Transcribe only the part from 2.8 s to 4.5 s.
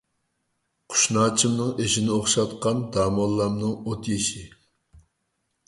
داموللامنىڭ ئوتيېشى.